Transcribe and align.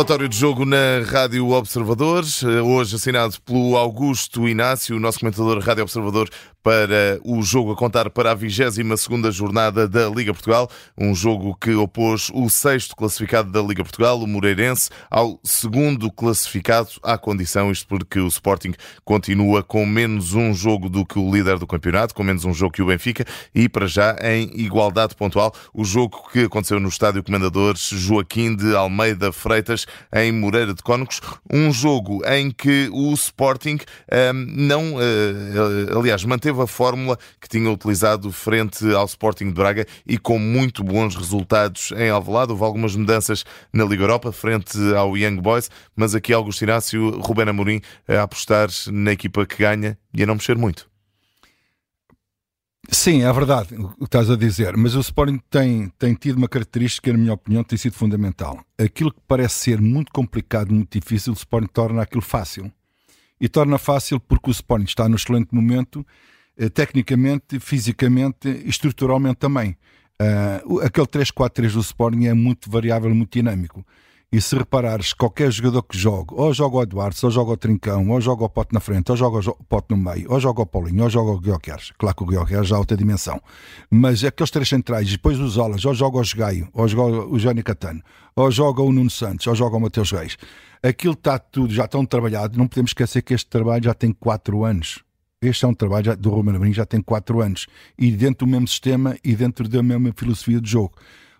Relatório 0.00 0.30
de 0.30 0.36
jogo 0.38 0.64
na 0.64 1.02
Rádio 1.04 1.50
Observador, 1.50 2.24
hoje 2.64 2.96
assinado 2.96 3.38
pelo 3.42 3.76
Augusto 3.76 4.48
Inácio, 4.48 4.98
nosso 4.98 5.20
comentador 5.20 5.58
Rádio 5.58 5.82
Observador, 5.82 6.30
para 6.62 7.18
o 7.24 7.42
jogo 7.42 7.72
a 7.72 7.76
contar 7.76 8.10
para 8.10 8.32
a 8.32 8.36
22ª 8.36 9.30
jornada 9.30 9.88
da 9.88 10.08
Liga 10.08 10.32
Portugal, 10.32 10.70
um 10.96 11.14
jogo 11.14 11.56
que 11.56 11.74
opôs 11.74 12.30
o 12.34 12.48
sexto 12.50 12.94
classificado 12.94 13.50
da 13.50 13.62
Liga 13.62 13.82
Portugal, 13.82 14.20
o 14.20 14.26
Moreirense, 14.26 14.90
ao 15.10 15.40
segundo 15.42 16.10
classificado 16.10 16.90
à 17.02 17.16
condição, 17.16 17.70
isto 17.70 17.86
porque 17.86 18.18
o 18.20 18.28
Sporting 18.28 18.72
continua 19.04 19.62
com 19.62 19.86
menos 19.86 20.34
um 20.34 20.52
jogo 20.52 20.88
do 20.88 21.04
que 21.06 21.18
o 21.18 21.34
líder 21.34 21.58
do 21.58 21.66
campeonato, 21.66 22.14
com 22.14 22.22
menos 22.22 22.44
um 22.44 22.52
jogo 22.52 22.72
que 22.72 22.82
o 22.82 22.86
Benfica 22.86 23.24
e 23.54 23.68
para 23.68 23.86
já 23.86 24.16
em 24.22 24.50
igualdade 24.60 25.14
pontual, 25.14 25.54
o 25.72 25.84
jogo 25.84 26.28
que 26.30 26.40
aconteceu 26.40 26.78
no 26.78 26.88
Estádio 26.88 27.22
Comendadores 27.22 27.80
Joaquim 27.80 28.54
de 28.54 28.74
Almeida 28.76 29.32
Freitas 29.32 29.86
em 30.14 30.32
Moreira 30.32 30.74
de 30.74 30.82
Cónegos, 30.82 31.20
um 31.50 31.72
jogo 31.72 32.22
em 32.26 32.50
que 32.50 32.88
o 32.92 33.12
Sporting 33.14 33.78
um, 34.12 34.46
não, 34.48 34.94
uh, 34.94 35.98
aliás, 35.98 36.24
manteve 36.24 36.49
a 36.58 36.66
fórmula 36.66 37.18
que 37.40 37.48
tinha 37.48 37.70
utilizado 37.70 38.32
frente 38.32 38.84
ao 38.92 39.04
Sporting 39.04 39.46
de 39.46 39.54
Braga 39.54 39.86
e 40.06 40.18
com 40.18 40.38
muito 40.38 40.82
bons 40.82 41.14
resultados 41.14 41.92
em 41.96 42.10
Alvalade. 42.10 42.52
Houve 42.52 42.64
algumas 42.64 42.96
mudanças 42.96 43.44
na 43.72 43.84
Liga 43.84 44.04
Europa 44.04 44.32
frente 44.32 44.78
ao 44.96 45.16
Young 45.16 45.40
Boys, 45.40 45.70
mas 45.94 46.14
aqui 46.14 46.32
Augusto 46.32 46.62
Inácio, 46.62 47.20
Rubén 47.20 47.48
Amorim 47.48 47.80
a 48.08 48.22
apostar 48.22 48.68
na 48.90 49.12
equipa 49.12 49.44
que 49.44 49.58
ganha 49.58 49.98
e 50.14 50.22
a 50.22 50.26
não 50.26 50.34
mexer 50.34 50.56
muito. 50.56 50.90
Sim, 52.88 53.22
é 53.22 53.32
verdade 53.32 53.76
o 53.76 53.90
que 53.90 54.04
estás 54.04 54.28
a 54.30 54.36
dizer, 54.36 54.76
mas 54.76 54.96
o 54.96 55.00
Sporting 55.00 55.40
tem, 55.48 55.92
tem 55.98 56.14
tido 56.14 56.38
uma 56.38 56.48
característica, 56.48 57.12
na 57.12 57.18
minha 57.18 57.34
opinião, 57.34 57.62
tem 57.62 57.78
sido 57.78 57.94
fundamental. 57.94 58.64
Aquilo 58.76 59.12
que 59.12 59.20
parece 59.28 59.54
ser 59.54 59.80
muito 59.80 60.10
complicado, 60.10 60.72
muito 60.72 60.98
difícil, 60.98 61.32
o 61.32 61.36
Sporting 61.36 61.68
torna 61.72 62.02
aquilo 62.02 62.22
fácil. 62.22 62.72
E 63.40 63.48
torna 63.48 63.78
fácil 63.78 64.18
porque 64.18 64.50
o 64.50 64.52
Sporting 64.52 64.84
está 64.84 65.08
no 65.08 65.14
excelente 65.14 65.54
momento, 65.54 66.04
tecnicamente, 66.68 67.58
fisicamente 67.58 68.48
e 68.48 68.68
estruturalmente 68.68 69.36
também. 69.36 69.76
Uh, 70.20 70.80
aquele 70.80 71.06
3-4-3 71.06 71.72
do 71.72 71.80
Sporting 71.80 72.26
é 72.26 72.34
muito 72.34 72.70
variável, 72.70 73.14
muito 73.14 73.32
dinâmico. 73.32 73.82
E 74.32 74.40
se 74.40 74.54
reparares, 74.54 75.12
qualquer 75.12 75.50
jogador 75.50 75.82
que 75.82 75.98
jogue, 75.98 76.34
ou 76.34 76.54
joga 76.54 76.76
o 76.76 76.82
Eduardo, 76.82 77.16
ou 77.20 77.30
joga 77.32 77.50
o 77.50 77.56
Trincão, 77.56 78.08
ou 78.10 78.20
joga 78.20 78.44
o 78.44 78.48
Pote 78.48 78.72
na 78.72 78.78
frente, 78.78 79.10
ou 79.10 79.16
joga 79.16 79.38
o 79.50 79.64
Pote 79.64 79.86
no 79.90 79.96
meio, 79.96 80.30
ou 80.30 80.38
joga 80.38 80.62
o 80.62 80.66
Paulinho, 80.66 81.02
ou 81.02 81.10
joga 81.10 81.32
o 81.32 81.40
Guilherme, 81.40 81.60
claro 81.98 82.16
que 82.16 82.22
o 82.22 82.26
Guilherme 82.26 82.64
já 82.64 82.76
é 82.76 82.78
outra 82.78 82.96
dimensão, 82.96 83.42
mas 83.90 84.22
aqueles 84.22 84.52
três 84.52 84.68
centrais, 84.68 85.10
depois 85.10 85.36
os 85.40 85.58
Olas, 85.58 85.84
ou 85.84 85.92
joga 85.94 86.18
o 86.18 86.22
Gaio, 86.36 86.68
ou 86.72 86.86
joga 86.86 87.26
o 87.26 87.38
Johnny 87.38 87.60
Catano, 87.64 88.00
ou 88.36 88.48
joga 88.52 88.80
o 88.82 88.92
Nuno 88.92 89.10
Santos, 89.10 89.48
ou 89.48 89.54
joga 89.56 89.76
o 89.76 89.80
Mateus 89.80 90.12
Reis, 90.12 90.36
aquilo 90.80 91.14
está 91.14 91.36
tudo 91.36 91.74
já 91.74 91.88
tão 91.88 92.06
trabalhado, 92.06 92.56
não 92.56 92.68
podemos 92.68 92.90
esquecer 92.90 93.22
que 93.22 93.34
este 93.34 93.50
trabalho 93.50 93.82
já 93.82 93.94
tem 93.94 94.12
4 94.12 94.64
anos. 94.64 95.02
Este 95.42 95.64
é 95.64 95.68
um 95.68 95.72
trabalho 95.72 96.14
do 96.18 96.28
Romano 96.28 96.58
Amorim, 96.58 96.74
já 96.74 96.84
tem 96.84 97.00
4 97.00 97.40
anos, 97.40 97.66
e 97.98 98.10
dentro 98.12 98.44
do 98.44 98.50
mesmo 98.50 98.68
sistema 98.68 99.16
e 99.24 99.34
dentro 99.34 99.66
da 99.66 99.82
mesma 99.82 100.12
filosofia 100.14 100.60
de 100.60 100.70
jogo. 100.70 100.92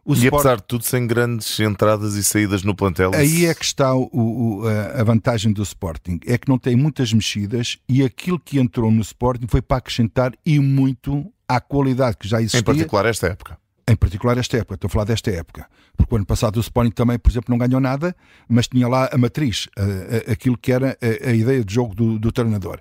O 0.03 0.15
e 0.15 0.17
Sport... 0.17 0.33
apesar 0.33 0.57
de 0.57 0.63
tudo, 0.63 0.85
sem 0.85 1.07
grandes 1.07 1.61
entradas 1.61 2.15
e 2.15 2.25
saídas 2.25 2.63
no 2.63 2.75
plantel. 2.75 3.11
Aí 3.15 3.45
é 3.45 3.55
que 3.55 3.63
está 3.63 3.95
o, 3.95 4.09
o, 4.11 4.63
a 4.67 5.05
vantagem 5.05 5.53
do 5.53 5.63
Sporting. 5.63 6.19
É 6.27 6.39
que 6.39 6.49
não 6.49 6.59
tem 6.59 6.75
muitas 6.75 7.13
mexidas 7.13 7.77
e 7.87 8.03
aquilo 8.03 8.41
que 8.41 8.59
entrou 8.59 8.91
no 8.91 9.03
Sporting 9.03 9.47
foi 9.47 9.61
para 9.61 9.77
acrescentar 9.77 10.33
e 10.47 10.59
muito 10.59 11.31
à 11.47 11.61
qualidade 11.61 12.17
que 12.17 12.27
já 12.27 12.41
existia. 12.41 12.61
Em 12.61 12.65
particular 12.65 13.05
esta 13.05 13.27
época. 13.27 13.59
Em 13.87 13.97
particular 13.97 14.39
esta 14.39 14.57
época, 14.57 14.77
estou 14.77 14.89
a 14.89 14.91
falar 14.91 15.05
desta 15.05 15.31
época. 15.31 15.67
Porque 15.95 16.15
o 16.15 16.17
ano 16.17 16.25
passado 16.25 16.57
o 16.57 16.61
Sporting 16.61 16.93
também, 16.93 17.19
por 17.19 17.31
exemplo, 17.31 17.51
não 17.51 17.59
ganhou 17.59 17.81
nada, 17.81 18.17
mas 18.49 18.67
tinha 18.67 18.89
lá 18.89 19.11
a 19.13 19.19
matriz, 19.19 19.69
a, 19.77 20.31
a, 20.31 20.33
aquilo 20.33 20.57
que 20.57 20.73
era 20.73 20.97
a, 21.03 21.29
a, 21.29 21.35
ideia 21.35 21.63
de 21.63 21.75
jogo 21.75 21.95
do, 21.95 22.19
do 22.19 22.33
treinador. 22.33 22.81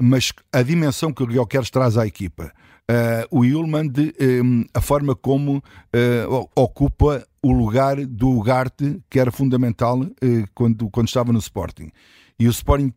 Mas 0.00 0.32
a 0.52 0.62
dimensão 0.62 1.12
que 1.12 1.22
o 1.22 1.26
Guilherme 1.26 1.70
traz 1.70 1.98
à 1.98 2.06
equipa, 2.06 2.52
uh, 2.90 3.38
o 3.38 3.40
Ullman 3.40 3.86
de 3.86 4.14
um, 4.42 4.64
a 4.72 4.80
forma 4.80 5.14
como 5.14 5.58
uh, 5.58 6.48
ocupa 6.56 7.26
o 7.42 7.52
lugar 7.52 8.04
do 8.06 8.30
Ugarte, 8.30 9.00
que 9.10 9.20
era 9.20 9.30
fundamental 9.30 10.00
uh, 10.00 10.10
quando, 10.54 10.88
quando 10.90 11.08
estava 11.08 11.32
no 11.32 11.38
Sporting. 11.38 11.90
E 12.38 12.46
o 12.46 12.50
Sporting 12.50 12.92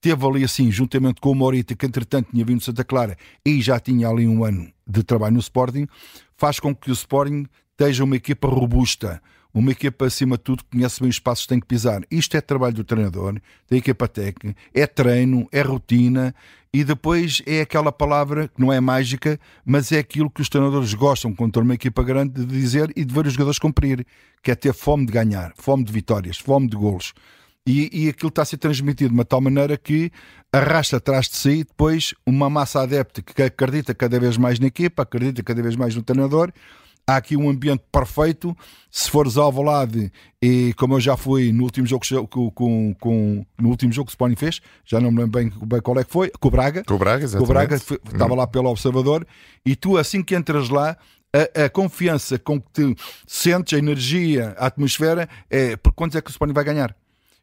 teve 0.00 0.26
ali 0.26 0.44
assim, 0.44 0.70
juntamente 0.70 1.20
com 1.20 1.30
o 1.30 1.34
Morita, 1.34 1.74
que 1.74 1.86
entretanto 1.86 2.30
tinha 2.30 2.44
vindo 2.44 2.58
de 2.58 2.64
Santa 2.64 2.84
Clara 2.84 3.16
e 3.44 3.60
já 3.60 3.80
tinha 3.80 4.08
ali 4.08 4.26
um 4.26 4.44
ano 4.44 4.70
de 4.86 5.02
trabalho 5.02 5.34
no 5.34 5.40
Sporting, 5.40 5.86
faz 6.36 6.60
com 6.60 6.74
que 6.74 6.90
o 6.90 6.92
Sporting 6.92 7.46
esteja 7.72 8.04
uma 8.04 8.16
equipa 8.16 8.46
robusta, 8.46 9.20
uma 9.58 9.72
equipa, 9.72 10.04
acima 10.04 10.36
de 10.36 10.42
tudo, 10.42 10.64
conhece 10.70 11.00
bem 11.00 11.08
os 11.08 11.18
passos 11.18 11.44
que 11.44 11.48
tem 11.48 11.60
que 11.60 11.66
pisar. 11.66 12.02
Isto 12.10 12.36
é 12.36 12.42
trabalho 12.42 12.74
do 12.74 12.84
treinador, 12.84 13.40
da 13.70 13.76
equipa 13.76 14.06
técnica, 14.06 14.54
é 14.74 14.86
treino, 14.86 15.48
é 15.50 15.62
rotina 15.62 16.34
e 16.72 16.84
depois 16.84 17.40
é 17.46 17.62
aquela 17.62 17.90
palavra 17.90 18.48
que 18.48 18.60
não 18.60 18.70
é 18.70 18.80
mágica, 18.80 19.40
mas 19.64 19.90
é 19.92 19.98
aquilo 19.98 20.28
que 20.28 20.42
os 20.42 20.50
treinadores 20.50 20.92
gostam 20.92 21.34
contra 21.34 21.62
uma 21.62 21.72
equipa 21.72 22.02
grande 22.02 22.44
de 22.44 22.46
dizer 22.46 22.92
e 22.94 23.02
de 23.02 23.14
ver 23.14 23.26
os 23.26 23.32
jogadores 23.32 23.58
cumprir, 23.58 24.06
que 24.42 24.50
é 24.50 24.54
ter 24.54 24.74
fome 24.74 25.06
de 25.06 25.12
ganhar, 25.12 25.54
fome 25.56 25.84
de 25.84 25.90
vitórias, 25.90 26.36
fome 26.36 26.68
de 26.68 26.76
golos. 26.76 27.14
E, 27.66 28.04
e 28.04 28.08
aquilo 28.10 28.28
está 28.28 28.42
a 28.42 28.44
ser 28.44 28.58
transmitido 28.58 29.08
de 29.08 29.14
uma 29.14 29.24
tal 29.24 29.40
maneira 29.40 29.78
que 29.78 30.12
arrasta 30.52 30.98
atrás 30.98 31.28
de 31.28 31.36
si 31.36 31.64
depois 31.64 32.14
uma 32.26 32.50
massa 32.50 32.82
adepta 32.82 33.22
que 33.22 33.42
acredita 33.42 33.94
cada 33.94 34.20
vez 34.20 34.36
mais 34.36 34.58
na 34.58 34.66
equipa, 34.66 35.02
acredita 35.02 35.42
cada 35.42 35.62
vez 35.62 35.74
mais 35.76 35.96
no 35.96 36.02
treinador 36.02 36.52
há 37.06 37.16
aqui 37.16 37.36
um 37.36 37.48
ambiente 37.48 37.82
perfeito. 37.92 38.56
Se 38.90 39.10
fores 39.10 39.36
ao 39.36 39.52
Valade, 39.52 40.10
e 40.42 40.74
como 40.74 40.94
eu 40.94 41.00
já 41.00 41.16
fui 41.16 41.52
no 41.52 41.64
último 41.64 41.86
jogo 41.86 42.04
com, 42.28 42.50
com, 42.50 42.94
com, 42.98 43.46
no 43.58 43.68
último 43.68 43.92
jogo 43.92 44.06
que 44.06 44.10
o 44.10 44.14
Sporting 44.14 44.36
fez, 44.36 44.60
já 44.84 45.00
não 45.00 45.10
me 45.10 45.18
lembro 45.18 45.38
bem, 45.38 45.52
bem 45.66 45.80
qual 45.80 45.98
é 45.98 46.04
que 46.04 46.10
foi, 46.10 46.30
com 46.40 46.48
o 46.48 46.50
Braga. 46.50 46.82
Com 46.84 46.94
o 46.94 46.98
Braga, 46.98 47.24
exatamente. 47.24 47.46
Com 47.46 47.52
o 47.52 47.54
Braga, 47.54 47.78
foi, 47.78 48.00
estava 48.12 48.34
lá 48.34 48.46
pelo 48.46 48.70
observador, 48.70 49.26
e 49.64 49.76
tu 49.76 49.96
assim 49.96 50.22
que 50.22 50.34
entras 50.34 50.68
lá, 50.68 50.96
a, 51.32 51.64
a, 51.64 51.68
confiança 51.68 52.38
com 52.38 52.60
que 52.60 52.70
te 52.72 52.96
sentes, 53.26 53.74
a 53.74 53.78
energia, 53.78 54.54
a 54.58 54.66
atmosfera, 54.66 55.28
é 55.50 55.76
por 55.76 55.92
quantos 55.92 56.16
é 56.16 56.22
que 56.22 56.30
o 56.30 56.32
Sporting 56.32 56.54
vai 56.54 56.64
ganhar? 56.64 56.96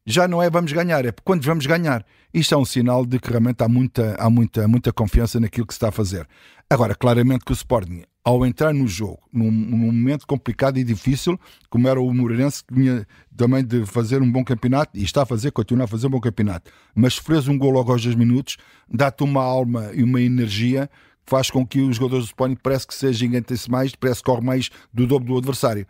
Já 0.05 0.27
não 0.27 0.43
é 0.43 0.49
vamos 0.49 0.73
ganhar, 0.73 1.05
é 1.05 1.13
por 1.13 1.21
quantos 1.21 1.45
vamos 1.45 1.65
ganhar. 1.65 2.05
Isto 2.33 2.55
é 2.55 2.57
um 2.57 2.65
sinal 2.65 3.05
de 3.05 3.19
que 3.19 3.29
realmente 3.29 3.63
há 3.63 3.69
muita, 3.69 4.15
há 4.19 4.29
muita, 4.29 4.67
muita 4.67 4.91
confiança 4.91 5.39
naquilo 5.39 5.65
que 5.65 5.73
se 5.73 5.77
está 5.77 5.89
a 5.89 5.91
fazer. 5.91 6.27
Agora, 6.69 6.93
claramente 6.93 7.45
que 7.45 7.51
o 7.51 7.53
Sporting, 7.53 8.03
ao 8.21 8.45
entrar 8.45 8.73
no 8.73 8.85
jogo, 8.85 9.19
num, 9.31 9.49
num, 9.49 9.77
momento 9.77 10.27
complicado 10.27 10.77
e 10.77 10.83
difícil, 10.83 11.39
como 11.69 11.87
era 11.87 12.01
o 12.01 12.13
Moreirense, 12.13 12.63
que 12.65 12.73
vinha 12.73 13.07
também 13.37 13.63
de 13.63 13.85
fazer 13.85 14.21
um 14.21 14.29
bom 14.29 14.43
campeonato, 14.43 14.97
e 14.97 15.03
está 15.03 15.23
a 15.23 15.25
fazer, 15.25 15.51
continua 15.51 15.85
a 15.85 15.87
fazer 15.87 16.07
um 16.07 16.09
bom 16.09 16.19
campeonato, 16.19 16.69
mas 16.93 17.13
sofres 17.13 17.47
um 17.47 17.57
gol 17.57 17.71
logo 17.71 17.91
aos 17.91 18.03
10 18.03 18.15
minutos, 18.15 18.57
dá-te 18.89 19.23
uma 19.23 19.41
alma 19.41 19.91
e 19.93 20.03
uma 20.03 20.19
energia 20.19 20.89
que 21.25 21.29
faz 21.29 21.49
com 21.49 21.65
que 21.65 21.79
os 21.79 21.95
jogadores 21.95 22.25
do 22.25 22.29
Sporting 22.29 22.57
parece 22.61 22.87
que 22.87 22.93
se 22.93 23.13
gigantem-se 23.13 23.71
mais, 23.71 23.95
parece 23.95 24.19
que 24.19 24.25
corre 24.25 24.43
mais 24.43 24.69
do 24.93 25.07
dobro 25.07 25.33
do 25.33 25.37
adversário. 25.37 25.87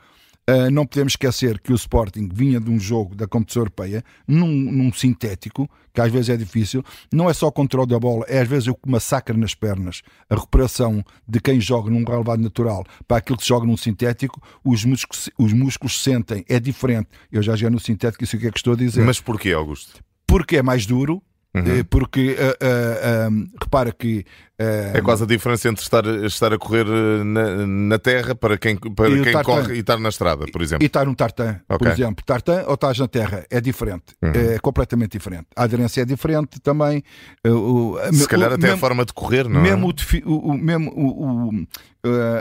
Uh, 0.49 0.69
não 0.69 0.85
podemos 0.85 1.13
esquecer 1.13 1.57
que 1.57 1.71
o 1.71 1.75
Sporting 1.75 2.27
vinha 2.33 2.59
de 2.59 2.69
um 2.69 2.77
jogo 2.77 3.15
da 3.15 3.25
competição 3.25 3.61
europeia 3.61 4.03
num, 4.27 4.47
num, 4.47 4.91
sintético, 4.91 5.69
que 5.93 6.01
às 6.01 6.11
vezes 6.11 6.29
é 6.29 6.35
difícil, 6.35 6.83
não 7.13 7.29
é 7.29 7.33
só 7.33 7.47
o 7.47 7.51
controle 7.51 7.87
da 7.87 7.97
bola, 7.97 8.25
é 8.27 8.41
às 8.41 8.47
vezes 8.47 8.67
o 8.67 8.75
que 8.75 8.89
massacra 8.89 9.37
nas 9.37 9.55
pernas. 9.55 10.01
A 10.29 10.35
recuperação 10.35 11.01
de 11.25 11.39
quem 11.39 11.61
joga 11.61 11.89
num 11.89 12.03
relevado 12.03 12.41
natural 12.41 12.83
para 13.07 13.17
aquilo 13.17 13.37
que 13.37 13.43
se 13.43 13.49
joga 13.49 13.65
num 13.65 13.77
sintético, 13.77 14.41
os 14.65 14.83
músculos, 14.83 15.29
os 15.37 15.53
músculos 15.53 16.03
sentem, 16.03 16.43
é 16.49 16.59
diferente. 16.59 17.07
Eu 17.31 17.41
já 17.41 17.55
joguei 17.55 17.69
no 17.69 17.79
sintético, 17.79 18.25
isso 18.25 18.35
é 18.35 18.37
o 18.37 18.41
que 18.41 18.47
é 18.47 18.51
que 18.51 18.59
estou 18.59 18.73
a 18.73 18.77
dizer. 18.77 19.05
Mas 19.05 19.21
porquê, 19.21 19.53
Augusto? 19.53 20.03
Porque 20.27 20.57
é 20.57 20.61
mais 20.61 20.85
duro, 20.85 21.23
Uhum. 21.55 21.79
Eh, 21.79 21.83
porque 21.83 22.35
uh, 22.35 23.31
uh, 23.31 23.49
repara 23.61 23.91
que 23.91 24.25
é 24.57 25.01
quase 25.01 25.23
a 25.23 25.25
diferença 25.25 25.67
entre 25.67 25.83
estar, 25.83 26.05
estar 26.05 26.53
a 26.53 26.57
correr 26.57 26.85
na, 26.85 27.65
na 27.65 27.99
terra 27.99 28.35
para 28.35 28.57
quem, 28.57 28.77
para 28.77 29.09
quem 29.23 29.41
corre 29.41 29.75
e 29.75 29.79
estar 29.79 29.99
na 29.99 30.09
estrada, 30.09 30.45
por 30.51 30.61
exemplo. 30.61 30.83
E 30.83 30.87
estar 30.87 31.05
num 31.05 31.13
tartan, 31.13 31.59
okay. 31.67 31.77
por 31.77 31.87
exemplo. 31.87 32.23
Tartan 32.25 32.63
ou 32.67 32.75
estás 32.75 32.97
na 32.99 33.07
terra 33.07 33.45
é 33.49 33.59
diferente, 33.59 34.15
uhum. 34.21 34.31
é 34.31 34.59
completamente 34.59 35.11
diferente. 35.11 35.47
A 35.55 35.63
aderência 35.63 36.01
é 36.01 36.05
diferente 36.05 36.59
também. 36.59 37.03
O, 37.45 37.97
Se 38.13 38.27
calhar 38.27 38.51
o, 38.51 38.53
até 38.53 38.67
mesmo, 38.67 38.75
a 38.75 38.79
forma 38.79 39.05
de 39.05 39.13
correr, 39.13 39.49
não 39.49 39.61
mesmo 39.61 39.89
é? 39.89 40.21
O, 40.25 40.37
o, 40.37 40.53
mesmo 40.53 40.91
o, 40.95 41.51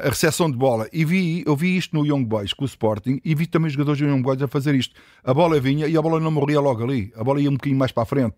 a 0.04 0.08
recepção 0.08 0.50
de 0.50 0.56
bola. 0.56 0.88
E 0.92 1.04
vi, 1.04 1.42
eu 1.46 1.56
vi 1.56 1.76
isto 1.76 1.96
no 1.96 2.04
Young 2.04 2.24
Boys 2.24 2.52
com 2.52 2.64
o 2.64 2.66
Sporting 2.66 3.20
e 3.24 3.34
vi 3.34 3.46
também 3.46 3.68
os 3.68 3.72
jogadores 3.72 4.00
do 4.00 4.06
Young 4.06 4.20
Boys 4.20 4.42
a 4.42 4.48
fazer 4.48 4.74
isto. 4.74 4.94
A 5.24 5.32
bola 5.32 5.58
vinha 5.60 5.86
e 5.86 5.96
a 5.96 6.02
bola 6.02 6.20
não 6.20 6.30
morria 6.30 6.60
logo 6.60 6.84
ali. 6.84 7.12
A 7.16 7.24
bola 7.24 7.40
ia 7.40 7.48
um 7.48 7.54
bocadinho 7.54 7.78
mais 7.78 7.90
para 7.90 8.02
a 8.02 8.06
frente. 8.06 8.34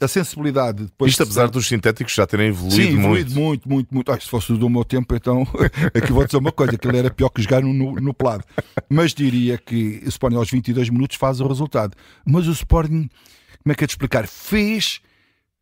A, 0.00 0.04
a 0.04 0.08
sensibilidade. 0.08 0.84
Depois 0.84 1.10
Isto 1.10 1.22
apesar 1.22 1.46
de... 1.46 1.52
dos 1.52 1.66
sintéticos 1.66 2.14
já 2.14 2.26
terem 2.26 2.48
evoluído 2.48 2.82
Sim, 2.82 2.98
evoluído 2.98 3.30
muito. 3.30 3.40
muito, 3.40 3.68
muito, 3.68 3.94
muito. 3.94 4.12
Ah, 4.12 4.20
se 4.20 4.28
fosse 4.28 4.52
do 4.52 4.68
meu 4.68 4.84
tempo, 4.84 5.14
então 5.14 5.46
aqui 5.94 6.12
vou 6.12 6.24
dizer 6.24 6.38
uma 6.38 6.52
coisa: 6.52 6.74
aquilo 6.74 6.96
era 6.96 7.10
pior 7.10 7.28
que 7.28 7.42
jogar 7.42 7.62
no, 7.62 7.72
no 7.72 8.14
pelado. 8.14 8.44
Mas 8.88 9.14
diria 9.14 9.58
que 9.58 10.02
o 10.04 10.08
Sporting 10.08 10.36
aos 10.36 10.50
22 10.50 10.88
minutos 10.90 11.16
faz 11.16 11.40
o 11.40 11.46
resultado. 11.46 11.96
Mas 12.24 12.46
o 12.46 12.52
Sporting, 12.52 13.08
como 13.62 13.72
é 13.72 13.74
que 13.74 13.84
é 13.84 13.86
de 13.86 13.92
explicar? 13.92 14.26
Fez 14.26 15.00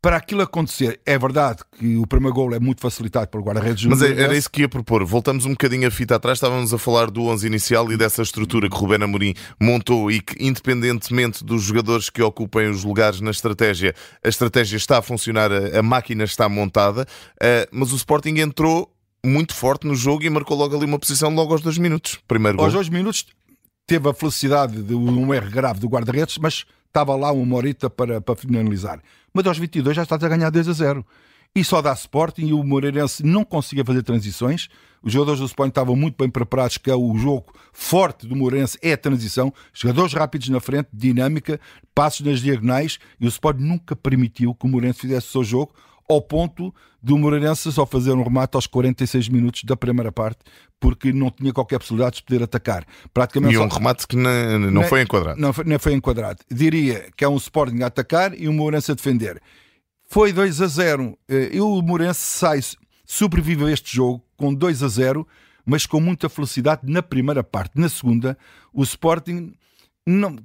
para 0.02 0.16
aquilo 0.16 0.40
acontecer, 0.40 0.98
é 1.04 1.18
verdade 1.18 1.60
que 1.78 1.96
o 1.96 2.06
primeiro 2.06 2.34
gol 2.34 2.54
é 2.54 2.58
muito 2.58 2.80
facilitado 2.80 3.28
pelo 3.28 3.44
guarda-redes. 3.44 3.84
Mas 3.84 4.00
é, 4.00 4.22
era 4.22 4.34
isso 4.34 4.50
que 4.50 4.62
ia 4.62 4.68
propor. 4.68 5.04
Voltamos 5.04 5.44
um 5.44 5.50
bocadinho 5.50 5.86
a 5.86 5.90
fita 5.90 6.16
atrás, 6.16 6.38
estávamos 6.38 6.72
a 6.72 6.78
falar 6.78 7.10
do 7.10 7.24
11 7.24 7.46
inicial 7.46 7.92
e 7.92 7.96
dessa 7.96 8.22
estrutura 8.22 8.68
que 8.70 8.76
Rubén 8.76 9.02
Amorim 9.02 9.34
montou 9.60 10.10
e 10.10 10.20
que, 10.20 10.42
independentemente 10.42 11.44
dos 11.44 11.62
jogadores 11.62 12.08
que 12.08 12.22
ocupem 12.22 12.70
os 12.70 12.82
lugares 12.82 13.20
na 13.20 13.30
estratégia, 13.30 13.94
a 14.24 14.28
estratégia 14.28 14.78
está 14.78 14.98
a 14.98 15.02
funcionar, 15.02 15.50
a, 15.52 15.82
máquina 15.82 16.24
está 16.24 16.48
montada, 16.48 17.02
uh, 17.02 17.68
mas 17.70 17.92
o 17.92 17.96
Sporting 17.96 18.38
entrou 18.38 18.90
muito 19.24 19.54
forte 19.54 19.86
no 19.86 19.94
jogo 19.94 20.24
e 20.24 20.30
marcou 20.30 20.56
logo 20.56 20.74
ali 20.74 20.86
uma 20.86 20.98
posição 20.98 21.34
logo 21.34 21.52
aos 21.52 21.60
dois 21.60 21.76
minutos. 21.76 22.18
Primeiro 22.26 22.56
gol. 22.56 22.64
Aos 22.64 22.72
dois 22.72 22.88
minutos 22.88 23.26
teve 23.86 24.08
a 24.08 24.14
felicidade 24.14 24.82
de 24.82 24.94
um 24.94 25.34
erro 25.34 25.50
grave 25.50 25.78
do 25.80 25.88
guarda-redes, 25.88 26.38
mas 26.38 26.64
estava 26.90 27.16
lá 27.16 27.32
uma 27.32 27.56
horita 27.56 27.88
para, 27.88 28.20
para 28.20 28.36
finalizar 28.36 29.00
mas 29.32 29.46
aos 29.46 29.58
22 29.58 29.96
já 29.96 30.02
estás 30.02 30.22
a 30.22 30.28
ganhar 30.28 30.50
2 30.50 30.68
a 30.68 30.72
0. 30.72 31.06
E 31.54 31.64
só 31.64 31.82
dá 31.82 31.92
Sporting 31.92 32.46
e 32.46 32.52
o 32.52 32.62
Moreirense 32.62 33.24
não 33.24 33.44
conseguia 33.44 33.84
fazer 33.84 34.02
transições. 34.02 34.68
Os 35.02 35.12
jogadores 35.12 35.40
do 35.40 35.46
Sporting 35.46 35.70
estavam 35.70 35.96
muito 35.96 36.16
bem 36.16 36.30
preparados, 36.30 36.78
que 36.78 36.90
é 36.90 36.94
o 36.94 37.16
jogo 37.16 37.52
forte 37.72 38.26
do 38.26 38.36
Moreirense, 38.36 38.78
é 38.80 38.92
a 38.92 38.96
transição. 38.96 39.52
Jogadores 39.72 40.12
rápidos 40.12 40.48
na 40.48 40.60
frente, 40.60 40.88
dinâmica, 40.92 41.58
passos 41.92 42.24
nas 42.24 42.40
diagonais. 42.40 42.98
E 43.18 43.26
o 43.26 43.28
Sporting 43.28 43.62
nunca 43.62 43.96
permitiu 43.96 44.54
que 44.54 44.64
o 44.64 44.68
Moreirense 44.68 45.00
fizesse 45.00 45.26
o 45.28 45.30
seu 45.30 45.44
jogo, 45.44 45.74
ao 46.10 46.20
ponto 46.20 46.74
do 47.02 47.16
Moreirense 47.16 47.70
só 47.72 47.86
fazer 47.86 48.12
um 48.12 48.22
remate 48.22 48.56
aos 48.56 48.66
46 48.66 49.28
minutos 49.28 49.64
da 49.64 49.76
primeira 49.76 50.10
parte, 50.12 50.40
porque 50.78 51.12
não 51.12 51.30
tinha 51.30 51.52
qualquer 51.52 51.78
possibilidade 51.78 52.16
de 52.16 52.22
poder 52.24 52.42
atacar. 52.42 52.84
Praticamente 53.14 53.54
e 53.54 53.58
um 53.58 53.68
remate 53.68 54.06
que 54.06 54.16
não, 54.16 54.58
não 54.58 54.82
foi 54.84 55.02
enquadrado. 55.02 55.40
Não, 55.40 55.54
não 55.64 55.78
foi 55.78 55.94
enquadrado. 55.94 56.40
Diria 56.50 57.08
que 57.16 57.24
é 57.24 57.28
um 57.28 57.36
Sporting 57.36 57.82
a 57.82 57.86
atacar 57.86 58.38
e 58.38 58.48
um 58.48 58.52
Moreirense 58.52 58.90
a 58.90 58.94
defender. 58.94 59.40
Foi 60.08 60.32
2 60.32 60.60
a 60.60 60.66
0. 60.66 61.18
Eh, 61.28 61.50
e 61.52 61.60
o 61.60 61.80
Moreirense 61.80 62.20
sai, 62.20 62.60
sobrevive 63.06 63.64
a 63.64 63.70
este 63.70 63.94
jogo 63.94 64.22
com 64.36 64.52
2 64.52 64.82
a 64.82 64.88
0, 64.88 65.26
mas 65.64 65.86
com 65.86 66.00
muita 66.00 66.28
felicidade 66.28 66.82
na 66.84 67.02
primeira 67.02 67.44
parte. 67.44 67.78
Na 67.78 67.88
segunda, 67.88 68.36
o 68.72 68.82
Sporting 68.82 69.54
não, 70.06 70.36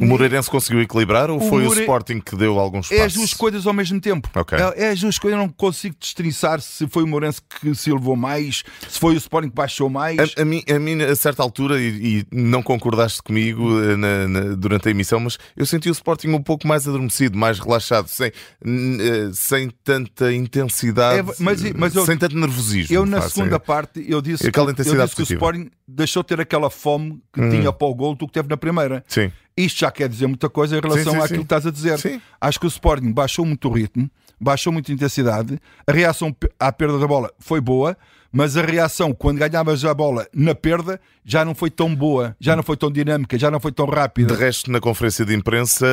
o 0.00 0.06
Moreirense 0.06 0.50
conseguiu 0.50 0.80
equilibrar 0.80 1.30
ou 1.30 1.36
o 1.36 1.40
foi 1.40 1.62
Moure... 1.64 1.78
o 1.78 1.80
Sporting 1.80 2.20
que 2.20 2.34
deu 2.36 2.58
alguns 2.58 2.88
passos? 2.88 3.02
É 3.02 3.04
as 3.04 3.14
duas 3.14 3.34
coisas 3.34 3.66
ao 3.66 3.72
mesmo 3.72 4.00
tempo. 4.00 4.28
Okay. 4.34 4.58
É, 4.58 4.84
é, 4.84 4.90
as 4.90 5.00
duas 5.00 5.18
coisas. 5.18 5.38
Eu 5.38 5.46
não 5.46 5.52
consigo 5.52 5.94
destrinçar 5.98 6.60
se 6.60 6.88
foi 6.88 7.02
o 7.02 7.06
Moreirense 7.06 7.40
que 7.60 7.74
se 7.74 7.90
elevou 7.90 8.16
mais, 8.16 8.64
se 8.88 8.98
foi 8.98 9.14
o 9.14 9.16
Sporting 9.16 9.50
que 9.50 9.54
baixou 9.54 9.88
mais. 9.90 10.18
A, 10.18 10.42
a, 10.42 10.44
mim, 10.44 10.62
a, 10.68 10.78
mim, 10.78 11.02
a 11.02 11.14
certa 11.14 11.42
altura, 11.42 11.80
e, 11.80 12.20
e 12.20 12.26
não 12.32 12.62
concordaste 12.62 13.22
comigo 13.22 13.80
eh, 13.82 13.96
na, 13.96 14.28
na, 14.28 14.40
durante 14.54 14.88
a 14.88 14.90
emissão, 14.90 15.20
mas 15.20 15.38
eu 15.56 15.66
senti 15.66 15.88
o 15.88 15.92
Sporting 15.92 16.28
um 16.28 16.42
pouco 16.42 16.66
mais 16.66 16.88
adormecido, 16.88 17.36
mais 17.36 17.58
relaxado, 17.58 18.08
sem, 18.08 18.28
eh, 18.28 19.30
sem 19.32 19.70
tanta 19.84 20.32
intensidade, 20.32 21.20
é, 21.20 21.34
mas, 21.38 21.62
mas 21.72 21.94
eu, 21.94 22.06
sem 22.06 22.16
tanto 22.16 22.36
nervosismo. 22.36 22.94
Eu, 22.94 23.04
na 23.06 23.20
segunda 23.22 23.56
é. 23.56 23.58
parte, 23.58 24.04
eu 24.08 24.20
disse, 24.20 24.46
Aquela 24.46 24.72
que, 24.72 24.80
eu 24.80 24.84
disse 24.84 25.16
que 25.16 25.22
o 25.22 25.24
Sporting 25.24 25.70
deixou 25.86 26.24
ter 26.24 26.40
aquela 26.40 26.70
fome 26.70 27.20
que 27.32 27.40
hum. 27.40 27.50
tinha 27.50 27.72
para 27.72 27.86
o 27.86 27.94
gol 27.94 28.14
do 28.14 28.26
que 28.26 28.32
teve 28.32 28.48
na 28.48 28.56
primeira. 28.56 29.04
Sim. 29.06 29.30
Isto 29.64 29.80
já 29.80 29.90
quer 29.90 30.08
dizer 30.08 30.26
muita 30.26 30.48
coisa 30.48 30.76
em 30.76 30.80
relação 30.80 31.12
sim, 31.12 31.18
sim, 31.18 31.24
àquilo 31.24 31.28
sim. 31.28 31.34
que 31.36 31.42
estás 31.42 31.66
a 31.66 31.70
dizer. 31.70 32.22
Acho 32.40 32.60
que 32.60 32.66
o 32.66 32.68
Sporting 32.68 33.12
baixou 33.12 33.44
muito 33.44 33.68
o 33.68 33.72
ritmo, 33.72 34.10
baixou 34.40 34.72
muito 34.72 34.90
a 34.90 34.94
intensidade, 34.94 35.58
a 35.86 35.92
reação 35.92 36.34
à 36.58 36.72
perda 36.72 36.98
da 36.98 37.06
bola 37.06 37.30
foi 37.38 37.60
boa, 37.60 37.96
mas 38.32 38.56
a 38.56 38.62
reação 38.62 39.12
quando 39.12 39.38
ganhavas 39.38 39.84
a 39.84 39.92
bola 39.92 40.26
na 40.32 40.54
perda 40.54 41.00
já 41.24 41.44
não 41.44 41.54
foi 41.54 41.70
tão 41.70 41.94
boa, 41.94 42.34
já 42.40 42.56
não 42.56 42.62
foi 42.62 42.76
tão 42.76 42.90
dinâmica, 42.90 43.38
já 43.38 43.50
não 43.50 43.60
foi 43.60 43.72
tão 43.72 43.86
rápida. 43.86 44.34
De 44.34 44.40
resto, 44.40 44.70
na 44.70 44.80
conferência 44.80 45.24
de 45.24 45.34
imprensa, 45.34 45.86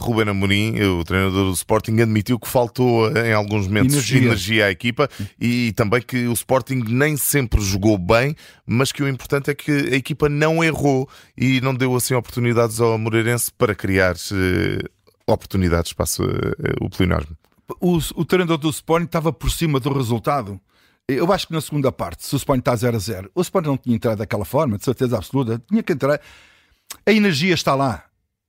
Ruben 0.00 0.28
Amorim, 0.28 0.80
o 0.82 1.04
treinador 1.04 1.46
do 1.46 1.52
Sporting, 1.52 2.00
admitiu 2.00 2.38
que 2.38 2.48
faltou 2.48 3.08
em 3.16 3.32
alguns 3.32 3.66
momentos 3.66 3.94
energia, 3.94 4.18
energia 4.18 4.66
à 4.66 4.70
equipa 4.70 5.08
e 5.40 5.72
também 5.72 6.02
que 6.02 6.26
o 6.26 6.32
Sporting 6.32 6.82
nem 6.88 7.16
sempre 7.16 7.60
jogou 7.60 7.96
bem, 7.96 8.34
mas 8.66 8.92
que 8.92 9.02
o 9.02 9.08
importante 9.08 9.50
é 9.50 9.54
que 9.54 9.70
a 9.70 9.96
equipa 9.96 10.28
não 10.28 10.62
errou 10.62 11.08
e 11.36 11.60
não 11.60 11.74
deu 11.74 11.94
assim 11.94 12.14
oportunidades 12.14 12.80
ao 12.80 12.98
Moreirense 12.98 13.50
para 13.56 13.74
criar 13.74 14.14
uh, 14.14 14.88
oportunidades, 15.26 15.92
passo 15.92 16.24
uh, 16.24 16.28
o 16.80 16.90
pleonasmo. 16.90 17.36
O, 17.80 17.96
o 17.96 18.24
treinador 18.24 18.58
do 18.58 18.70
Sporting 18.70 19.06
estava 19.06 19.32
por 19.32 19.50
cima 19.50 19.80
do 19.80 19.92
resultado. 19.92 20.60
Eu 21.08 21.32
acho 21.32 21.46
que 21.46 21.52
na 21.52 21.60
segunda 21.60 21.92
parte, 21.92 22.26
se 22.26 22.34
o 22.34 22.36
Sporting 22.36 22.60
está 22.60 22.74
0 22.74 22.96
a 22.96 22.98
0, 22.98 23.30
o 23.34 23.40
Sporting 23.40 23.68
não 23.68 23.76
tinha 23.76 23.94
entrado 23.94 24.18
daquela 24.18 24.44
forma, 24.44 24.76
de 24.76 24.84
certeza 24.84 25.16
absoluta, 25.16 25.62
tinha 25.68 25.82
que 25.82 25.92
entrar. 25.92 26.20
A 27.04 27.12
energia 27.12 27.54
está 27.54 27.74
lá. 27.74 28.04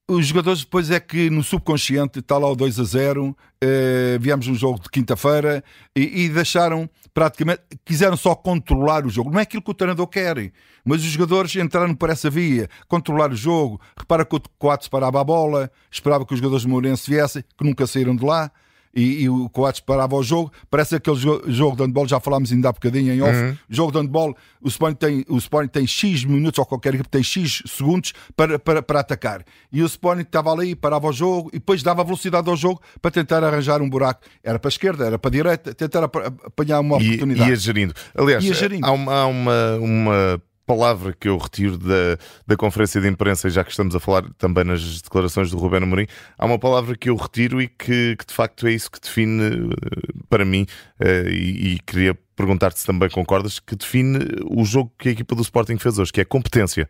Os 0.10 0.26
jogadores 0.26 0.62
depois 0.62 0.90
é 0.90 1.00
que 1.00 1.30
no 1.30 1.44
subconsciente 1.44 2.20
está 2.20 2.38
lá 2.38 2.50
o 2.50 2.56
2 2.56 2.80
a 2.80 2.84
0, 2.84 3.38
eh, 3.62 4.18
viemos 4.22 4.48
um 4.48 4.56
jogo 4.56 4.80
de 4.80 4.90
quinta-feira 4.90 5.62
e, 5.96 6.24
e, 6.24 6.30
deixaram 6.30 6.90
praticamente, 7.14 7.62
quiseram 7.84 8.16
só 8.16 8.34
controlar 8.34 9.06
o 9.06 9.10
jogo. 9.10 9.30
Não 9.30 9.40
é 9.40 9.44
aquilo 9.44 9.62
que 9.62 9.70
o 9.70 9.74
treinador 9.74 10.08
quer, 10.08 10.52
mas 10.86 11.02
os 11.02 11.08
jogadores 11.08 11.54
entraram 11.58 11.94
por 11.94 12.10
essa 12.10 12.30
via, 12.30 12.70
controlar 12.88 13.34
o 13.34 13.36
jogo. 13.36 13.82
Repara 13.98 14.24
que 14.24 14.36
o 14.36 14.42
4 14.58 14.90
parava 14.90 15.20
a 15.20 15.24
bola, 15.26 15.70
esperava 15.92 16.26
que 16.26 16.34
os 16.34 16.40
jogadores 16.40 16.64
de 16.64 16.70
Mourense 16.70 17.12
viessem, 17.12 17.44
que 17.56 17.66
nunca 17.66 17.86
saíram 17.86 18.16
de 18.16 18.24
lá 18.24 18.50
e, 18.98 19.22
e 19.22 19.30
o 19.30 19.48
Coates 19.50 19.80
parava 19.80 20.16
o 20.16 20.24
jogo. 20.24 20.52
Parece 20.72 20.96
aquele 20.96 21.16
jogo, 21.16 21.52
jogo 21.52 21.78
de 21.78 21.84
handball, 21.84 22.08
já 22.08 22.20
falámos 22.20 22.52
ainda 22.52 22.70
há 22.70 22.74
bocadinho 22.74 23.14
em 23.14 23.22
off. 23.22 23.32
Uhum. 23.32 23.58
Jogo 23.70 23.92
de 23.92 24.00
handball, 24.00 24.36
o 24.60 24.68
Sporting 24.68 24.98
tem, 24.98 25.26
o 25.30 25.38
Sporting 25.38 25.70
tem 25.70 25.86
X 25.86 26.26
minutos, 26.26 26.58
ou 26.58 26.66
qualquer 26.66 26.96
equipe 26.96 27.08
tem 27.08 27.22
X 27.22 27.62
segundos 27.68 28.14
para, 28.36 28.58
para, 28.58 28.82
para 28.82 29.00
atacar. 29.00 29.46
E 29.72 29.84
o 29.84 29.86
Sporting 29.86 30.24
estava 30.24 30.52
ali, 30.52 30.76
parava 30.76 31.08
o 31.08 31.14
jogo 31.14 31.50
e 31.54 31.60
depois 31.60 31.84
dava 31.84 32.04
velocidade 32.04 32.50
ao 32.50 32.58
jogo 32.58 32.82
para 33.00 33.12
tentar 33.12 33.44
arranjar 33.44 33.84
um 33.84 33.90
buraco. 33.90 34.22
Era 34.44 34.58
para 34.58 34.70
a 34.70 34.72
esquerda, 34.72 35.06
era 35.06 35.20
para 35.20 35.30
a 35.30 35.32
direita, 35.32 35.76
tentar 35.76 36.04
apanhar 36.04 36.80
uma 36.80 36.96
oportunidade. 36.96 37.50
E, 37.50 37.54
ia 37.54 37.56
gerindo. 37.56 37.94
Aliás, 38.16 38.44
ia 38.44 38.54
gerindo. 38.56 38.86
há 38.88 38.92
uma, 38.92 39.14
há 39.14 39.28
uma, 39.28 39.76
uma 39.80 40.42
palavra 40.68 41.14
que 41.14 41.30
eu 41.30 41.38
retiro 41.38 41.78
da, 41.78 42.18
da 42.46 42.58
conferência 42.58 43.00
de 43.00 43.08
imprensa, 43.08 43.50
já 43.50 43.64
que 43.64 43.72
estamos 43.72 43.96
a 43.96 44.00
falar 44.02 44.30
também 44.38 44.66
nas 44.66 45.02
declarações 45.02 45.50
do 45.50 45.58
Ruben 45.58 45.82
Amorim, 45.82 46.08
há 46.38 46.46
uma 46.46 46.60
palavra 46.60 46.96
que 46.98 47.10
eu 47.10 47.16
retiro 47.16 47.62
e 47.62 47.70
que, 47.70 48.18
que 48.18 48.26
de 48.28 48.34
facto 48.34 48.68
é 48.68 48.74
isso 48.74 48.92
que 48.92 49.00
define 49.00 49.44
eh, 49.44 50.14
para 50.30 50.44
mim, 50.44 50.68
uh, 51.00 51.30
e, 51.30 51.76
e, 51.76 51.80
queria 51.80 52.14
perguntar-te 52.36 52.82
se 52.82 52.86
também 52.86 53.10
concordas, 53.10 53.60
que 53.60 53.78
define 53.78 54.20
o 54.46 54.66
jogo 54.66 54.92
que 55.00 55.08
a 55.08 55.12
equipa 55.14 55.34
do 55.34 55.42
Sporting 55.42 55.78
fez 55.78 55.98
hoje, 55.98 56.12
que 56.12 56.20
é 56.20 56.26
competência. 56.26 56.90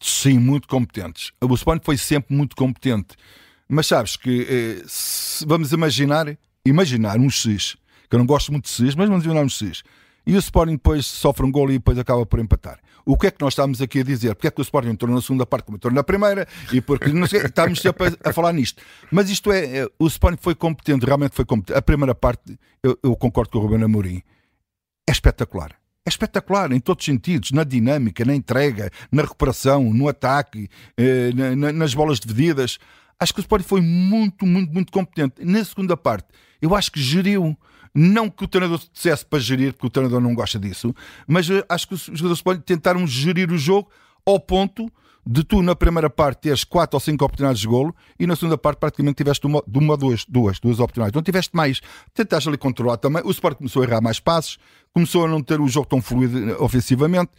Sim, 0.00 0.38
muito 0.38 0.68
competentes. 0.68 1.32
O 1.42 1.54
Sporting 1.54 1.84
foi 1.84 1.98
sempre 1.98 2.34
muito 2.34 2.54
competente. 2.54 3.16
Mas 3.68 3.88
sabes 3.88 4.16
que, 4.16 4.46
eh, 4.48 4.86
vamos 5.44 5.72
imaginar, 5.72 6.38
imaginar 6.64 7.18
um 7.18 7.28
X, 7.28 7.76
que 8.08 8.14
eu 8.14 8.18
não 8.20 8.26
gosto 8.26 8.52
muito 8.52 8.66
de 8.66 8.70
X, 8.70 8.94
mas 8.94 9.08
vamos 9.08 9.24
imaginar 9.24 9.44
um 9.44 9.48
X 9.48 9.82
e 10.28 10.36
o 10.36 10.38
Sporting 10.38 10.72
depois 10.72 11.06
sofre 11.06 11.46
um 11.46 11.50
gol 11.50 11.70
e 11.70 11.78
depois 11.78 11.98
acaba 11.98 12.26
por 12.26 12.38
empatar. 12.38 12.78
O 13.06 13.16
que 13.16 13.28
é 13.28 13.30
que 13.30 13.40
nós 13.40 13.54
estamos 13.54 13.80
aqui 13.80 14.00
a 14.00 14.04
dizer? 14.04 14.34
Porque 14.34 14.48
é 14.48 14.50
que 14.50 14.60
o 14.60 14.62
Sporting 14.62 14.90
entrou 14.90 15.10
na 15.10 15.22
segunda 15.22 15.46
parte 15.46 15.64
como 15.64 15.78
entrou 15.78 15.90
na 15.90 16.04
primeira 16.04 16.46
e 16.70 16.82
porque 16.82 17.08
não 17.08 17.26
sei, 17.26 17.40
estamos 17.40 17.80
sempre 17.80 18.14
a, 18.22 18.30
falar 18.30 18.52
nisto. 18.52 18.82
Mas 19.10 19.30
isto 19.30 19.50
é, 19.50 19.78
é, 19.78 19.88
o 19.98 20.06
Sporting 20.06 20.36
foi 20.38 20.54
competente, 20.54 21.06
realmente 21.06 21.34
foi 21.34 21.46
competente. 21.46 21.78
A 21.78 21.80
primeira 21.80 22.14
parte, 22.14 22.60
eu, 22.82 22.98
eu 23.02 23.16
concordo 23.16 23.50
com 23.50 23.58
o 23.58 23.62
Ruben 23.62 23.82
Amorim, 23.82 24.22
é 25.08 25.12
espetacular. 25.12 25.72
É 26.04 26.10
espetacular 26.10 26.72
em 26.72 26.80
todos 26.80 27.00
os 27.00 27.06
sentidos, 27.06 27.50
na 27.50 27.64
dinâmica, 27.64 28.22
na 28.22 28.34
entrega, 28.34 28.90
na 29.10 29.22
recuperação, 29.22 29.82
no 29.94 30.08
ataque, 30.08 30.68
eh, 30.98 31.30
na, 31.34 31.56
na, 31.56 31.72
nas 31.72 31.94
bolas 31.94 32.20
divididas. 32.20 32.78
Acho 33.18 33.32
que 33.32 33.40
o 33.40 33.42
Sporting 33.42 33.66
foi 33.66 33.80
muito, 33.80 34.44
muito, 34.44 34.74
muito 34.74 34.92
competente. 34.92 35.42
Na 35.42 35.64
segunda 35.64 35.96
parte, 35.96 36.28
eu 36.60 36.74
acho 36.74 36.92
que 36.92 37.00
geriu 37.00 37.56
não 37.94 38.28
que 38.30 38.44
o 38.44 38.48
treinador 38.48 38.80
dissesse 38.92 39.24
para 39.24 39.38
gerir, 39.38 39.72
porque 39.72 39.86
o 39.86 39.90
treinador 39.90 40.20
não 40.20 40.34
gosta 40.34 40.58
disso, 40.58 40.94
mas 41.26 41.48
eh, 41.48 41.64
acho 41.68 41.88
que 41.88 41.94
os 41.94 42.02
jogadores 42.02 42.42
podem 42.42 42.62
tentaram 42.62 43.06
gerir 43.06 43.50
o 43.50 43.58
jogo 43.58 43.90
ao 44.24 44.38
ponto 44.38 44.90
de 45.30 45.44
tu 45.44 45.60
na 45.62 45.76
primeira 45.76 46.08
parte 46.08 46.40
teres 46.40 46.64
quatro 46.64 46.96
ou 46.96 47.00
cinco 47.00 47.22
oportunidades 47.22 47.60
de 47.60 47.66
golo 47.66 47.94
e 48.18 48.26
na 48.26 48.34
segunda 48.34 48.56
parte 48.56 48.78
praticamente 48.78 49.16
tiveste 49.16 49.46
uma, 49.46 49.62
de 49.66 49.78
uma 49.78 49.94
duas, 49.94 50.24
duas, 50.26 50.58
duas 50.58 50.80
oportunidades. 50.80 51.14
Não 51.14 51.22
tiveste 51.22 51.54
mais. 51.54 51.82
Tentaste 52.14 52.48
ali 52.48 52.56
controlar 52.56 52.96
também. 52.96 53.22
O 53.24 53.30
Sport 53.30 53.58
começou 53.58 53.82
a 53.82 53.84
errar 53.84 54.00
mais 54.00 54.18
passes, 54.18 54.56
começou 54.90 55.26
a 55.26 55.28
não 55.28 55.42
ter 55.42 55.60
o 55.60 55.68
jogo 55.68 55.86
tão 55.86 56.00
fluido 56.00 56.50
eh, 56.50 56.56
ofensivamente 56.58 57.32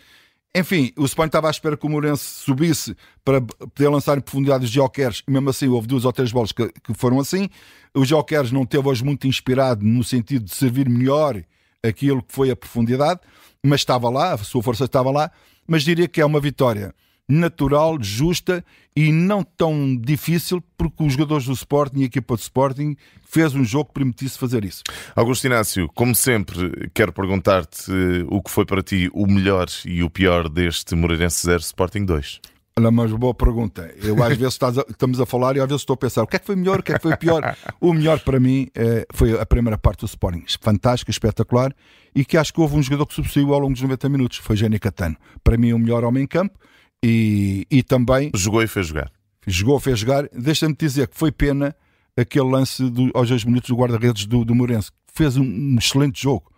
enfim, 0.55 0.91
o 0.97 1.05
Sporting 1.05 1.29
estava 1.29 1.47
à 1.47 1.51
espera 1.51 1.77
que 1.77 1.85
o 1.85 1.89
Morense 1.89 2.23
subisse 2.23 2.95
para 3.23 3.39
poder 3.39 3.87
lançar 3.87 4.17
em 4.17 4.21
profundidade 4.21 4.65
os 4.65 4.71
Jokers 4.71 5.23
e 5.27 5.31
mesmo 5.31 5.49
assim 5.49 5.67
houve 5.67 5.87
duas 5.87 6.05
ou 6.05 6.11
três 6.11 6.31
bolas 6.31 6.51
que, 6.51 6.67
que 6.69 6.93
foram 6.93 7.19
assim. 7.19 7.49
O 7.93 8.03
Jokers 8.03 8.51
não 8.51 8.65
teve 8.65 8.87
hoje 8.87 9.03
muito 9.03 9.27
inspirado 9.27 9.85
no 9.85 10.03
sentido 10.03 10.45
de 10.45 10.55
servir 10.55 10.89
melhor 10.89 11.43
aquilo 11.83 12.23
que 12.23 12.33
foi 12.33 12.49
a 12.49 12.55
profundidade, 12.55 13.19
mas 13.63 13.81
estava 13.81 14.09
lá, 14.09 14.33
a 14.33 14.37
sua 14.39 14.63
força 14.63 14.85
estava 14.85 15.11
lá. 15.11 15.31
Mas 15.67 15.83
diria 15.83 16.07
que 16.07 16.19
é 16.19 16.25
uma 16.25 16.39
vitória 16.39 16.95
natural, 17.29 17.97
justa 18.01 18.65
e 18.95 19.11
não 19.11 19.43
tão 19.43 19.95
difícil, 19.95 20.61
porque 20.75 21.03
os 21.03 21.13
jogadores 21.13 21.45
do 21.45 21.53
Sporting 21.53 21.99
e 21.99 22.03
a 22.03 22.05
equipa 22.07 22.35
do 22.35 22.39
Sporting 22.39 22.95
fez 23.23 23.53
um 23.53 23.63
jogo 23.63 23.85
que 23.85 23.93
permitisse 23.93 24.37
fazer 24.37 24.65
isso. 24.65 24.81
Augusto 25.15 25.45
Inácio, 25.45 25.87
como 25.93 26.15
sempre, 26.15 26.89
quero 26.93 27.13
perguntar-te 27.13 27.91
o 28.27 28.41
que 28.41 28.49
foi 28.49 28.65
para 28.65 28.81
ti 28.81 29.09
o 29.13 29.27
melhor 29.27 29.67
e 29.85 30.01
o 30.01 30.09
pior 30.09 30.49
deste 30.49 30.95
Moreirense 30.95 31.45
0 31.45 31.59
Sporting 31.59 32.03
2. 32.03 32.41
Olha, 32.79 32.91
mas 32.91 33.11
boa 33.11 33.33
pergunta. 33.33 33.93
Eu 34.01 34.23
às 34.23 34.37
vezes 34.37 34.57
a, 34.61 34.69
estamos 34.89 35.19
a 35.19 35.25
falar 35.25 35.55
e 35.57 35.59
às 35.59 35.67
vezes 35.67 35.81
estou 35.81 35.95
a 35.95 35.97
pensar 35.97 36.23
o 36.23 36.27
que 36.27 36.37
é 36.37 36.39
que 36.39 36.45
foi 36.45 36.55
melhor, 36.55 36.79
o 36.79 36.83
que 36.83 36.93
é 36.93 36.95
que 36.95 37.01
foi 37.01 37.15
pior. 37.17 37.55
o 37.79 37.93
melhor 37.93 38.19
para 38.21 38.39
mim 38.39 38.69
é, 38.73 39.05
foi 39.13 39.39
a 39.39 39.45
primeira 39.45 39.77
parte 39.77 39.99
do 39.99 40.05
Sporting, 40.05 40.45
fantástica, 40.61 41.11
espetacular, 41.11 41.75
e 42.15 42.23
que 42.23 42.37
acho 42.37 42.53
que 42.53 42.61
houve 42.61 42.75
um 42.75 42.81
jogador 42.81 43.05
que 43.05 43.13
subsaiu 43.13 43.53
ao 43.53 43.59
longo 43.59 43.73
dos 43.73 43.81
90 43.81 44.09
minutos, 44.09 44.37
foi 44.37 44.55
Jenny 44.55 44.79
Catano. 44.79 45.17
Para 45.43 45.57
mim, 45.57 45.73
o 45.73 45.79
melhor 45.79 46.03
homem 46.03 46.23
em 46.23 46.27
campo 46.27 46.57
e, 47.03 47.65
e 47.69 47.83
também. 47.83 48.31
Jogou 48.35 48.61
e 48.61 48.67
fez 48.67 48.87
jogar. 48.87 49.11
Jogou, 49.47 49.79
fez 49.79 49.99
jogar. 49.99 50.29
Deixa-me 50.33 50.75
dizer 50.75 51.07
que 51.07 51.17
foi 51.17 51.31
pena 51.31 51.75
aquele 52.17 52.49
lance 52.49 52.89
do, 52.89 53.09
aos 53.13 53.29
dois 53.29 53.43
minutos 53.43 53.69
do 53.69 53.75
guarda-redes 53.75 54.25
do, 54.25 54.43
do 54.43 54.53
Morense. 54.53 54.91
Fez 55.13 55.37
um, 55.37 55.43
um 55.43 55.77
excelente 55.77 56.21
jogo 56.21 56.51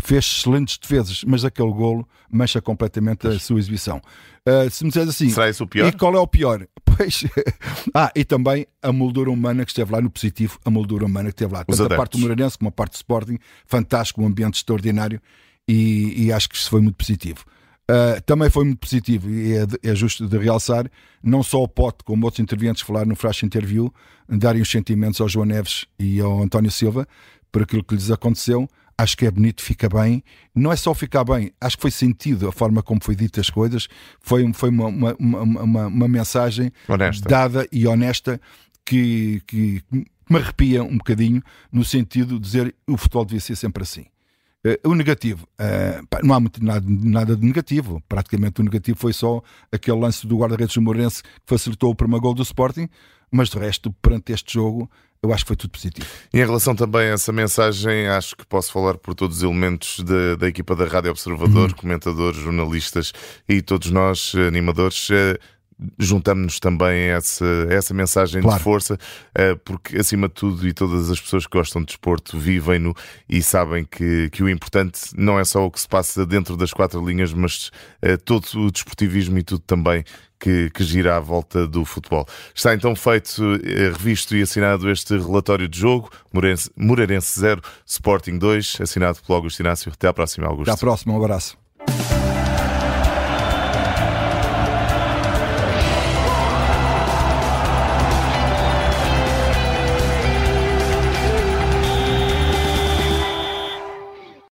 fez 0.00 0.24
excelentes 0.24 0.78
defesas, 0.78 1.24
mas 1.24 1.44
aquele 1.44 1.72
golo 1.72 2.08
mancha 2.30 2.62
completamente 2.62 3.26
a 3.26 3.38
sua 3.38 3.58
exibição. 3.58 4.00
Uh, 4.46 4.70
se 4.70 4.84
me 4.84 4.90
disseres 4.90 5.10
assim, 5.10 5.28
será 5.28 5.50
isso 5.50 5.64
o 5.64 5.66
pior? 5.66 5.88
E 5.88 5.92
qual 5.92 6.14
é 6.14 6.18
o 6.18 6.26
pior? 6.26 6.66
Pois, 6.98 7.24
ah, 7.94 8.10
e 8.12 8.24
também 8.24 8.66
a 8.82 8.90
moldura 8.90 9.30
humana 9.30 9.64
que 9.64 9.70
esteve 9.70 9.92
lá 9.92 10.00
no 10.00 10.10
positivo, 10.10 10.58
a 10.64 10.70
moldura 10.70 11.06
humana 11.06 11.28
que 11.28 11.34
esteve 11.34 11.52
lá, 11.52 11.62
tanto 11.62 11.84
a 11.84 11.96
parte 11.96 12.16
do 12.16 12.18
Moreirense 12.18 12.58
como 12.58 12.70
a 12.70 12.72
parte 12.72 12.94
do 12.94 12.96
Sporting, 12.96 13.38
fantástico, 13.66 14.20
um 14.20 14.26
ambiente 14.26 14.56
extraordinário 14.56 15.20
e, 15.68 16.24
e 16.24 16.32
acho 16.32 16.48
que 16.48 16.56
isso 16.56 16.68
foi 16.68 16.80
muito 16.80 16.96
positivo. 16.96 17.44
Uh, 17.90 18.20
também 18.26 18.50
foi 18.50 18.66
muito 18.66 18.80
positivo 18.80 19.30
e 19.30 19.54
é, 19.54 19.66
é, 19.82 19.94
justo 19.94 20.28
de 20.28 20.36
realçar, 20.36 20.90
não 21.22 21.42
só 21.42 21.62
o 21.62 21.68
Pote, 21.68 22.04
como 22.04 22.26
outros 22.26 22.40
intervenientes 22.40 22.82
falaram 22.82 23.08
no 23.08 23.16
Flash 23.16 23.44
Interview, 23.44 23.90
darem 24.28 24.60
os 24.60 24.70
sentimentos 24.70 25.22
ao 25.22 25.28
João 25.28 25.46
Neves 25.46 25.86
e 25.98 26.20
ao 26.20 26.42
António 26.42 26.70
Silva 26.70 27.08
por 27.50 27.62
aquilo 27.62 27.82
que 27.82 27.94
lhes 27.94 28.10
aconteceu, 28.10 28.68
acho 28.98 29.16
que 29.16 29.24
é 29.24 29.30
bonito, 29.30 29.62
fica 29.62 29.88
bem. 29.88 30.22
Não 30.54 30.72
é 30.72 30.76
só 30.76 30.92
ficar 30.92 31.24
bem, 31.24 31.52
acho 31.60 31.76
que 31.76 31.82
foi 31.82 31.90
sentido 31.90 32.48
a 32.48 32.52
forma 32.52 32.82
como 32.82 33.02
foi 33.02 33.14
dita 33.14 33.40
as 33.40 33.48
coisas. 33.48 33.88
Foi, 34.20 34.52
foi 34.52 34.68
uma, 34.68 34.86
uma, 34.86 35.16
uma, 35.18 35.86
uma 35.86 36.08
mensagem 36.08 36.72
honesta. 36.88 37.26
dada 37.26 37.66
e 37.72 37.86
honesta 37.86 38.40
que, 38.84 39.40
que 39.46 39.82
me 40.28 40.36
arrepia 40.36 40.82
um 40.82 40.98
bocadinho, 40.98 41.42
no 41.72 41.84
sentido 41.84 42.34
de 42.34 42.40
dizer 42.40 42.74
o 42.86 42.96
futebol 42.96 43.24
devia 43.24 43.40
ser 43.40 43.56
sempre 43.56 43.82
assim. 43.82 44.04
Uh, 44.84 44.90
o 44.90 44.94
negativo, 44.94 45.46
pá, 46.10 46.20
não 46.22 46.34
há 46.34 46.40
muito, 46.40 46.62
nada, 46.64 46.84
nada, 46.86 47.36
de 47.36 47.44
negativo. 47.44 48.02
Praticamente 48.08 48.60
o 48.60 48.64
negativo 48.64 48.98
foi 48.98 49.12
só 49.12 49.42
aquele 49.72 49.98
lance 49.98 50.26
do 50.26 50.36
guarda-redes 50.36 50.74
do 50.74 50.82
Morense 50.82 51.22
que 51.22 51.30
facilitou 51.46 51.90
o 51.90 51.94
primeiro 51.94 52.22
gol 52.22 52.34
do 52.34 52.42
Sporting, 52.42 52.88
mas 53.30 53.48
de 53.48 53.58
resto, 53.58 53.92
perante 54.02 54.32
este 54.32 54.54
jogo, 54.54 54.90
eu 55.22 55.32
acho 55.32 55.44
que 55.44 55.48
foi 55.48 55.56
tudo 55.56 55.70
positivo. 55.70 56.06
E 56.32 56.38
em 56.38 56.44
relação 56.44 56.74
também 56.74 57.08
a 57.08 57.14
essa 57.14 57.32
mensagem, 57.32 58.06
acho 58.06 58.36
que 58.36 58.46
posso 58.46 58.70
falar 58.70 58.96
por 58.98 59.14
todos 59.14 59.38
os 59.38 59.42
elementos 59.42 59.98
de, 60.00 60.36
da 60.36 60.48
equipa 60.48 60.76
da 60.76 60.84
Rádio 60.84 61.10
Observador, 61.10 61.70
uhum. 61.70 61.76
comentadores, 61.76 62.40
jornalistas 62.40 63.12
e 63.48 63.60
todos 63.60 63.90
nós, 63.90 64.32
animadores. 64.34 65.08
Juntamos-nos 65.98 66.58
também 66.58 67.10
a 67.10 67.16
essa, 67.16 67.44
a 67.70 67.72
essa 67.72 67.94
mensagem 67.94 68.42
claro. 68.42 68.58
de 68.58 68.64
força, 68.64 68.98
eh, 69.34 69.54
porque 69.64 69.96
acima 69.96 70.28
de 70.28 70.34
tudo 70.34 70.66
e 70.66 70.72
todas 70.72 71.10
as 71.10 71.20
pessoas 71.20 71.46
que 71.46 71.56
gostam 71.56 71.82
de 71.82 71.86
desporto 71.86 72.38
vivem-no 72.38 72.94
e 73.28 73.42
sabem 73.42 73.84
que, 73.84 74.28
que 74.30 74.42
o 74.42 74.48
importante 74.48 75.00
não 75.16 75.38
é 75.38 75.44
só 75.44 75.64
o 75.64 75.70
que 75.70 75.80
se 75.80 75.88
passa 75.88 76.26
dentro 76.26 76.56
das 76.56 76.72
quatro 76.72 77.04
linhas, 77.04 77.32
mas 77.32 77.70
eh, 78.02 78.16
todo 78.16 78.44
o 78.56 78.70
desportivismo 78.70 79.38
e 79.38 79.42
tudo 79.42 79.60
também 79.60 80.04
que, 80.38 80.70
que 80.70 80.84
gira 80.84 81.16
à 81.16 81.20
volta 81.20 81.66
do 81.66 81.84
futebol. 81.84 82.26
Está 82.54 82.74
então 82.74 82.94
feito, 82.94 83.42
eh, 83.64 83.90
revisto 83.90 84.36
e 84.36 84.42
assinado 84.42 84.90
este 84.90 85.16
relatório 85.16 85.68
de 85.68 85.78
jogo, 85.78 86.10
Moreirense, 86.76 87.40
0, 87.40 87.62
Sporting 87.84 88.38
2, 88.38 88.78
assinado 88.80 89.18
pelo 89.24 89.36
Augusto 89.36 89.60
Inácio. 89.60 89.92
Até 89.92 90.08
à 90.08 90.12
próxima, 90.12 90.46
Augusto. 90.46 90.70
Até 90.70 90.78
à 90.78 90.78
próxima, 90.78 91.14
um 91.14 91.22
abraço. 91.22 91.67